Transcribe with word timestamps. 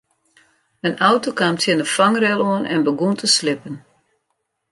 In 0.87 0.95
auto 1.09 1.29
kaam 1.39 1.55
tsjin 1.57 1.79
de 1.81 1.85
fangrail 1.95 2.41
oan 2.51 2.63
en 2.73 2.85
begûn 2.87 3.15
te 3.19 3.27
slippen. 3.37 3.75